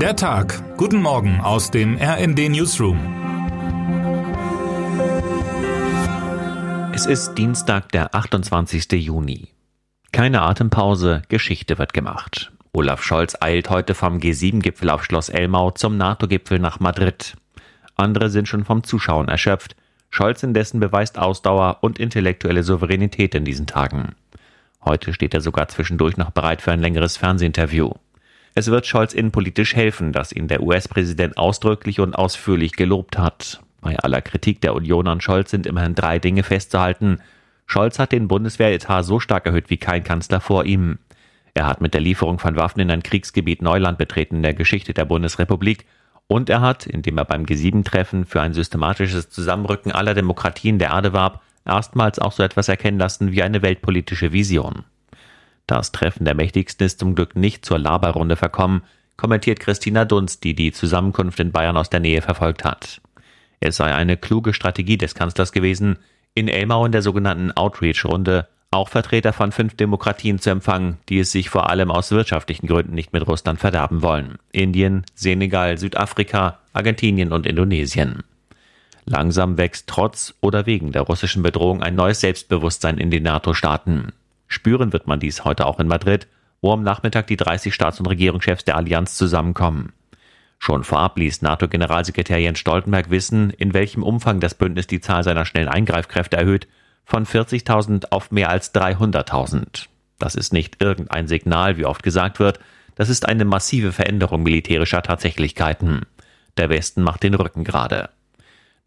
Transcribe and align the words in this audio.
Der 0.00 0.14
Tag. 0.14 0.76
Guten 0.76 1.00
Morgen 1.00 1.40
aus 1.40 1.70
dem 1.70 1.96
RND 1.96 2.50
Newsroom. 2.50 2.98
Es 6.94 7.06
ist 7.06 7.34
Dienstag, 7.36 7.90
der 7.92 8.14
28. 8.14 8.92
Juni. 8.92 9.48
Keine 10.12 10.42
Atempause, 10.42 11.22
Geschichte 11.30 11.78
wird 11.78 11.94
gemacht. 11.94 12.52
Olaf 12.74 13.02
Scholz 13.02 13.38
eilt 13.40 13.70
heute 13.70 13.94
vom 13.94 14.18
G7-Gipfel 14.18 14.90
auf 14.90 15.02
Schloss 15.02 15.30
Elmau 15.30 15.70
zum 15.70 15.96
NATO-Gipfel 15.96 16.58
nach 16.58 16.78
Madrid. 16.78 17.34
Andere 17.94 18.28
sind 18.28 18.48
schon 18.48 18.66
vom 18.66 18.84
Zuschauen 18.84 19.28
erschöpft. 19.28 19.76
Scholz 20.10 20.42
indessen 20.42 20.78
beweist 20.78 21.16
Ausdauer 21.18 21.78
und 21.80 21.98
intellektuelle 21.98 22.64
Souveränität 22.64 23.34
in 23.34 23.46
diesen 23.46 23.66
Tagen. 23.66 24.14
Heute 24.84 25.14
steht 25.14 25.32
er 25.32 25.40
sogar 25.40 25.68
zwischendurch 25.68 26.18
noch 26.18 26.32
bereit 26.32 26.60
für 26.60 26.72
ein 26.72 26.80
längeres 26.80 27.16
Fernsehinterview. 27.16 27.92
Es 28.58 28.68
wird 28.68 28.86
Scholz 28.86 29.12
innenpolitisch 29.12 29.76
helfen, 29.76 30.12
dass 30.12 30.32
ihn 30.32 30.48
der 30.48 30.62
US-Präsident 30.62 31.36
ausdrücklich 31.36 32.00
und 32.00 32.14
ausführlich 32.14 32.72
gelobt 32.72 33.18
hat. 33.18 33.60
Bei 33.82 33.98
aller 33.98 34.22
Kritik 34.22 34.62
der 34.62 34.74
Union 34.74 35.06
an 35.08 35.20
Scholz 35.20 35.50
sind 35.50 35.66
immerhin 35.66 35.94
drei 35.94 36.18
Dinge 36.18 36.42
festzuhalten. 36.42 37.18
Scholz 37.66 37.98
hat 37.98 38.12
den 38.12 38.28
Bundeswehretat 38.28 39.04
so 39.04 39.20
stark 39.20 39.44
erhöht 39.44 39.68
wie 39.68 39.76
kein 39.76 40.04
Kanzler 40.04 40.40
vor 40.40 40.64
ihm. 40.64 40.98
Er 41.52 41.66
hat 41.66 41.82
mit 41.82 41.92
der 41.92 42.00
Lieferung 42.00 42.38
von 42.38 42.56
Waffen 42.56 42.80
in 42.80 42.90
ein 42.90 43.02
Kriegsgebiet 43.02 43.60
Neuland 43.60 43.98
betreten 43.98 44.36
in 44.36 44.42
der 44.42 44.54
Geschichte 44.54 44.94
der 44.94 45.04
Bundesrepublik 45.04 45.84
und 46.26 46.48
er 46.48 46.62
hat, 46.62 46.86
indem 46.86 47.18
er 47.18 47.26
beim 47.26 47.44
G7-Treffen 47.44 48.24
für 48.24 48.40
ein 48.40 48.54
systematisches 48.54 49.28
Zusammenrücken 49.28 49.92
aller 49.92 50.14
Demokratien 50.14 50.78
der 50.78 50.92
Erde 50.92 51.12
warb, 51.12 51.42
erstmals 51.66 52.18
auch 52.18 52.32
so 52.32 52.42
etwas 52.42 52.70
erkennen 52.70 52.98
lassen 52.98 53.32
wie 53.32 53.42
eine 53.42 53.60
weltpolitische 53.60 54.32
Vision. 54.32 54.84
Das 55.66 55.92
Treffen 55.92 56.24
der 56.24 56.34
Mächtigsten 56.34 56.84
ist 56.84 57.00
zum 57.00 57.14
Glück 57.14 57.36
nicht 57.36 57.64
zur 57.64 57.78
Laberrunde 57.78 58.36
verkommen, 58.36 58.82
kommentiert 59.16 59.60
Christina 59.60 60.04
Dunst, 60.04 60.44
die 60.44 60.54
die 60.54 60.72
Zusammenkunft 60.72 61.40
in 61.40 61.52
Bayern 61.52 61.76
aus 61.76 61.90
der 61.90 62.00
Nähe 62.00 62.22
verfolgt 62.22 62.64
hat. 62.64 63.00
Es 63.60 63.76
sei 63.76 63.94
eine 63.94 64.16
kluge 64.16 64.52
Strategie 64.52 64.98
des 64.98 65.14
Kanzlers 65.14 65.52
gewesen, 65.52 65.98
in 66.34 66.48
Elmau 66.48 66.84
in 66.84 66.92
der 66.92 67.02
sogenannten 67.02 67.50
Outreach-Runde 67.52 68.46
auch 68.70 68.88
Vertreter 68.88 69.32
von 69.32 69.52
fünf 69.52 69.74
Demokratien 69.74 70.38
zu 70.38 70.50
empfangen, 70.50 70.98
die 71.08 71.20
es 71.20 71.32
sich 71.32 71.48
vor 71.48 71.70
allem 71.70 71.90
aus 71.90 72.10
wirtschaftlichen 72.10 72.66
Gründen 72.66 72.94
nicht 72.94 73.12
mit 73.12 73.26
Russland 73.26 73.58
verderben 73.58 74.02
wollen. 74.02 74.38
Indien, 74.52 75.04
Senegal, 75.14 75.78
Südafrika, 75.78 76.58
Argentinien 76.72 77.32
und 77.32 77.46
Indonesien. 77.46 78.22
Langsam 79.06 79.56
wächst 79.56 79.86
trotz 79.86 80.34
oder 80.40 80.66
wegen 80.66 80.92
der 80.92 81.02
russischen 81.02 81.42
Bedrohung 81.42 81.82
ein 81.82 81.94
neues 81.94 82.20
Selbstbewusstsein 82.20 82.98
in 82.98 83.10
den 83.10 83.22
NATO-Staaten. 83.22 84.12
Spüren 84.48 84.92
wird 84.92 85.06
man 85.06 85.20
dies 85.20 85.44
heute 85.44 85.66
auch 85.66 85.80
in 85.80 85.88
Madrid, 85.88 86.26
wo 86.60 86.72
am 86.72 86.82
Nachmittag 86.82 87.26
die 87.26 87.36
30 87.36 87.74
Staats- 87.74 88.00
und 88.00 88.06
Regierungschefs 88.06 88.64
der 88.64 88.76
Allianz 88.76 89.16
zusammenkommen. 89.16 89.92
Schon 90.58 90.84
vorab 90.84 91.18
ließ 91.18 91.42
NATO-Generalsekretär 91.42 92.38
Jens 92.38 92.58
Stoltenberg 92.58 93.10
wissen, 93.10 93.50
in 93.50 93.74
welchem 93.74 94.02
Umfang 94.02 94.40
das 94.40 94.54
Bündnis 94.54 94.86
die 94.86 95.00
Zahl 95.00 95.22
seiner 95.22 95.44
schnellen 95.44 95.68
Eingreifkräfte 95.68 96.36
erhöht, 96.36 96.66
von 97.04 97.24
40.000 97.24 98.06
auf 98.10 98.30
mehr 98.30 98.50
als 98.50 98.74
300.000. 98.74 99.86
Das 100.18 100.34
ist 100.34 100.52
nicht 100.52 100.82
irgendein 100.82 101.28
Signal, 101.28 101.76
wie 101.76 101.84
oft 101.84 102.02
gesagt 102.02 102.40
wird, 102.40 102.58
das 102.94 103.10
ist 103.10 103.28
eine 103.28 103.44
massive 103.44 103.92
Veränderung 103.92 104.42
militärischer 104.42 105.02
Tatsächlichkeiten. 105.02 106.06
Der 106.56 106.70
Westen 106.70 107.02
macht 107.02 107.22
den 107.22 107.34
Rücken 107.34 107.62
gerade. 107.62 108.08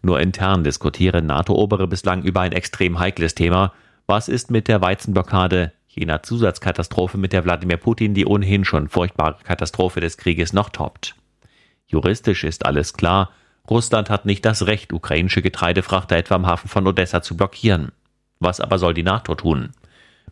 Nur 0.00 0.20
intern 0.20 0.64
diskutieren 0.64 1.26
NATO-Obere 1.26 1.86
bislang 1.86 2.22
über 2.22 2.40
ein 2.40 2.52
extrem 2.52 2.98
heikles 2.98 3.34
Thema, 3.34 3.72
was 4.08 4.28
ist 4.28 4.50
mit 4.50 4.68
der 4.68 4.80
Weizenblockade, 4.80 5.72
jener 5.86 6.22
Zusatzkatastrophe, 6.22 7.18
mit 7.18 7.34
der 7.34 7.44
Wladimir 7.44 7.76
Putin 7.76 8.14
die 8.14 8.24
ohnehin 8.24 8.64
schon 8.64 8.88
furchtbare 8.88 9.36
Katastrophe 9.44 10.00
des 10.00 10.16
Krieges 10.16 10.54
noch 10.54 10.70
toppt? 10.70 11.14
Juristisch 11.86 12.42
ist 12.42 12.64
alles 12.64 12.94
klar, 12.94 13.30
Russland 13.68 14.08
hat 14.08 14.24
nicht 14.24 14.46
das 14.46 14.66
Recht, 14.66 14.94
ukrainische 14.94 15.42
Getreidefrachter 15.42 16.16
etwa 16.16 16.36
am 16.36 16.46
Hafen 16.46 16.68
von 16.68 16.86
Odessa 16.86 17.20
zu 17.20 17.36
blockieren. 17.36 17.92
Was 18.40 18.60
aber 18.62 18.78
soll 18.78 18.94
die 18.94 19.02
NATO 19.02 19.34
tun? 19.34 19.72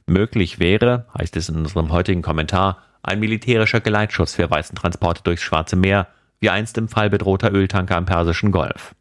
Möglich 0.07 0.59
wäre, 0.59 1.07
heißt 1.19 1.37
es 1.37 1.51
in 1.51 1.57
unserem 1.57 1.93
heutigen 1.93 2.23
Kommentar, 2.23 2.79
ein 3.03 3.21
militärischer 3.21 3.81
Geleitschutz 3.81 4.35
für 4.35 4.51
Weizentransporte 4.51 5.23
durchs 5.23 5.43
Schwarze 5.43 5.77
Meer, 5.77 6.09
wie 6.41 6.49
einst 6.49 6.79
im 6.79 6.89
Fall 6.89 7.11
bedrohter 7.11 7.53
Öltanker 7.53 7.97
am 7.97 8.07
Persischen 8.07 8.53
Golf. 8.53 8.95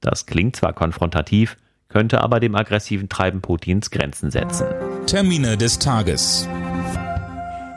Das 0.00 0.26
klingt 0.26 0.54
zwar 0.54 0.72
konfrontativ, 0.72 1.56
könnte 1.94 2.20
aber 2.22 2.40
dem 2.40 2.56
aggressiven 2.56 3.08
Treiben 3.08 3.40
Putins 3.40 3.92
Grenzen 3.92 4.32
setzen. 4.32 4.66
Termine 5.06 5.56
des 5.56 5.78
Tages. 5.78 6.48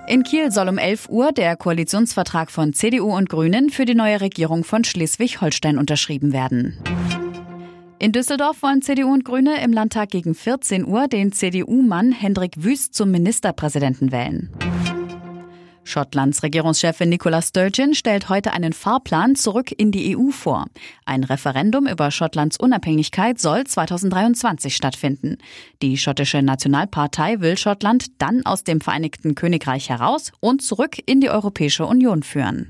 In 0.07 0.23
Kiel 0.23 0.51
soll 0.51 0.69
um 0.69 0.79
11 0.79 1.07
Uhr 1.09 1.31
der 1.31 1.55
Koalitionsvertrag 1.55 2.50
von 2.50 2.73
CDU 2.73 3.16
und 3.16 3.29
Grünen 3.29 3.69
für 3.69 3.85
die 3.85 3.94
neue 3.94 4.19
Regierung 4.19 4.63
von 4.63 4.83
Schleswig-Holstein 4.83 5.78
unterschrieben 5.78 6.33
werden. 6.33 6.79
In 8.00 8.11
Düsseldorf 8.11 8.63
wollen 8.63 8.81
CDU 8.81 9.13
und 9.13 9.23
Grüne 9.23 9.63
im 9.63 9.72
Landtag 9.72 10.09
gegen 10.09 10.34
14 10.34 10.88
Uhr 10.88 11.07
den 11.07 11.31
CDU-Mann 11.31 12.11
Hendrik 12.11 12.63
Wüst 12.63 12.95
zum 12.95 13.11
Ministerpräsidenten 13.11 14.11
wählen. 14.11 14.49
Schottlands 15.88 16.44
Regierungschefin 16.44 17.09
Nicola 17.09 17.42
Sturgeon 17.42 17.96
stellt 17.96 18.28
heute 18.30 18.52
einen 18.52 18.74
Fahrplan 18.74 19.36
zurück 19.36 19.72
in 19.75 19.92
die 19.92 20.18
EU 20.18 20.31
vor. 20.31 20.66
Ein 21.06 21.24
Referendum 21.24 21.88
über 21.88 22.12
Schottlands 22.12 22.59
Unabhängigkeit 22.59 23.40
soll 23.40 23.66
2023 23.66 24.76
stattfinden. 24.76 25.38
Die 25.81 25.97
schottische 25.97 26.42
Nationalpartei 26.42 27.40
will 27.40 27.58
Schottland 27.58 28.08
dann 28.22 28.46
aus 28.46 28.66
dem 28.66 28.81
Vereinigten 28.81 29.34
Königreich 29.34 29.90
heraus 29.90 30.34
und 30.42 30.62
zurück 30.62 30.97
in 31.06 31.22
die 31.22 31.30
Europäische 31.30 31.86
Union 31.86 32.22
führen. 32.22 32.68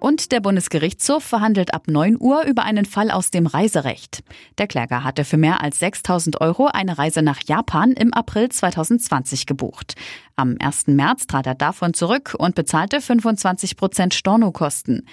Und 0.00 0.32
der 0.32 0.40
Bundesgerichtshof 0.40 1.22
verhandelt 1.22 1.74
ab 1.74 1.86
9 1.86 2.16
Uhr 2.18 2.44
über 2.44 2.64
einen 2.64 2.86
Fall 2.86 3.10
aus 3.10 3.30
dem 3.30 3.46
Reiserecht. 3.46 4.24
Der 4.56 4.66
Kläger 4.66 5.04
hatte 5.04 5.24
für 5.24 5.36
mehr 5.36 5.62
als 5.62 5.78
6000 5.78 6.40
Euro 6.40 6.66
eine 6.66 6.96
Reise 6.96 7.20
nach 7.20 7.40
Japan 7.46 7.92
im 7.92 8.14
April 8.14 8.48
2020 8.48 9.44
gebucht. 9.44 9.94
Am 10.36 10.56
1. 10.58 10.86
März 10.86 11.26
trat 11.26 11.46
er 11.46 11.54
davon 11.54 11.92
zurück 11.92 12.34
und 12.38 12.54
bezahlte 12.54 13.02
25 13.02 13.76
Prozent 13.76 14.14
Stornokosten. 14.14 15.06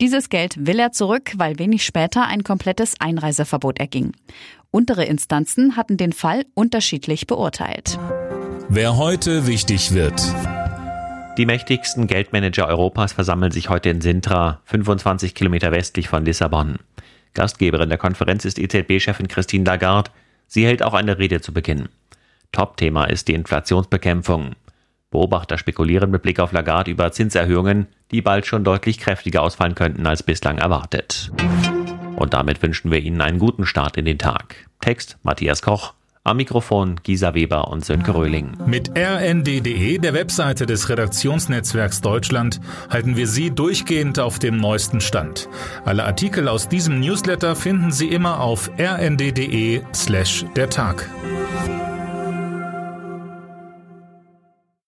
Dieses 0.00 0.28
Geld 0.28 0.66
will 0.66 0.80
er 0.80 0.90
zurück, 0.90 1.34
weil 1.36 1.60
wenig 1.60 1.84
später 1.84 2.26
ein 2.26 2.42
komplettes 2.42 2.94
Einreiseverbot 2.98 3.78
erging. 3.78 4.12
Untere 4.72 5.04
Instanzen 5.04 5.76
hatten 5.76 5.96
den 5.96 6.12
Fall 6.12 6.46
unterschiedlich 6.54 7.28
beurteilt. 7.28 7.96
Wer 8.68 8.96
heute 8.96 9.46
wichtig 9.46 9.92
wird. 9.92 10.20
Die 11.38 11.46
mächtigsten 11.46 12.06
Geldmanager 12.06 12.68
Europas 12.68 13.14
versammeln 13.14 13.52
sich 13.52 13.70
heute 13.70 13.88
in 13.88 14.02
Sintra, 14.02 14.60
25 14.66 15.34
Kilometer 15.34 15.72
westlich 15.72 16.08
von 16.08 16.26
Lissabon. 16.26 16.76
Gastgeberin 17.32 17.88
der 17.88 17.96
Konferenz 17.96 18.44
ist 18.44 18.58
EZB-Chefin 18.58 19.28
Christine 19.28 19.64
Lagarde. 19.64 20.10
Sie 20.46 20.66
hält 20.66 20.82
auch 20.82 20.92
eine 20.92 21.18
Rede 21.18 21.40
zu 21.40 21.54
Beginn. 21.54 21.88
Top-Thema 22.52 23.04
ist 23.04 23.28
die 23.28 23.34
Inflationsbekämpfung. 23.34 24.50
Beobachter 25.10 25.56
spekulieren 25.56 26.10
mit 26.10 26.20
Blick 26.20 26.38
auf 26.38 26.52
Lagarde 26.52 26.90
über 26.90 27.12
Zinserhöhungen, 27.12 27.86
die 28.10 28.20
bald 28.20 28.44
schon 28.44 28.62
deutlich 28.62 28.98
kräftiger 28.98 29.42
ausfallen 29.42 29.74
könnten 29.74 30.06
als 30.06 30.22
bislang 30.22 30.58
erwartet. 30.58 31.32
Und 32.16 32.34
damit 32.34 32.62
wünschen 32.62 32.90
wir 32.90 33.00
Ihnen 33.00 33.22
einen 33.22 33.38
guten 33.38 33.64
Start 33.64 33.96
in 33.96 34.04
den 34.04 34.18
Tag. 34.18 34.68
Text 34.82 35.16
Matthias 35.22 35.62
Koch. 35.62 35.94
Am 36.24 36.36
Mikrofon 36.36 37.00
Gisa 37.02 37.34
Weber 37.34 37.66
und 37.66 37.84
Sönke 37.84 38.14
Röhling. 38.14 38.52
Mit 38.64 38.96
rnd.de, 38.96 39.98
der 39.98 40.14
Webseite 40.14 40.66
des 40.66 40.88
Redaktionsnetzwerks 40.88 42.00
Deutschland, 42.00 42.60
halten 42.88 43.16
wir 43.16 43.26
Sie 43.26 43.50
durchgehend 43.50 44.20
auf 44.20 44.38
dem 44.38 44.56
neuesten 44.56 45.00
Stand. 45.00 45.48
Alle 45.84 46.04
Artikel 46.04 46.46
aus 46.46 46.68
diesem 46.68 47.00
Newsletter 47.00 47.56
finden 47.56 47.90
Sie 47.90 48.06
immer 48.06 48.38
auf 48.40 48.70
rnd.de 48.78 49.80
slash 49.92 50.44
der 50.54 50.70
Tag. 50.70 51.10